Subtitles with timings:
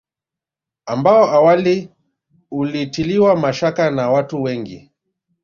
[0.85, 1.89] Ambao awali
[2.51, 4.91] ulitiliwa mashaka na watu wengi